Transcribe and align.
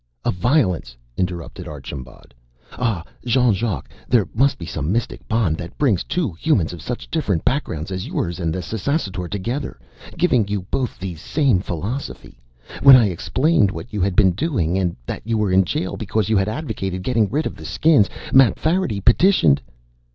"Of 0.25 0.33
Violence," 0.33 0.97
interrupted 1.15 1.67
Archambaud. 1.67 2.33
"Ah, 2.71 3.03
Jean 3.23 3.53
Jacques, 3.53 3.91
there 4.09 4.27
must 4.33 4.57
be 4.57 4.65
some 4.65 4.91
mystic 4.91 5.27
bond 5.27 5.57
that 5.57 5.77
brings 5.77 6.03
two 6.03 6.31
Humans 6.39 6.73
of 6.73 6.81
such 6.81 7.11
different 7.11 7.45
backgrounds 7.45 7.91
as 7.91 8.07
yours 8.07 8.39
and 8.39 8.51
the 8.51 8.63
Ssassaror 8.63 9.29
together, 9.29 9.79
giving 10.17 10.47
you 10.47 10.63
both 10.71 10.97
the 10.97 11.13
same 11.13 11.59
philosophy. 11.59 12.39
When 12.81 12.95
I 12.95 13.09
explained 13.11 13.69
what 13.69 13.93
you 13.93 14.01
had 14.01 14.15
been 14.15 14.31
doing 14.31 14.75
and 14.75 14.95
that 15.05 15.21
you 15.23 15.37
were 15.37 15.51
in 15.51 15.65
jail 15.65 15.95
because 15.97 16.29
you 16.29 16.37
had 16.37 16.49
advocated 16.49 17.03
getting 17.03 17.29
rid 17.29 17.45
of 17.45 17.55
the 17.55 17.63
Skins, 17.65 18.09
Mapfarity 18.33 19.01
petitioned...." 19.01 19.61